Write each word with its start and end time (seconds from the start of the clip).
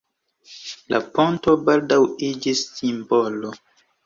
La 0.93 1.01
ponto 1.17 1.53
baldaŭ 1.67 1.99
iĝis 2.31 2.65
simbolo. 2.79 3.55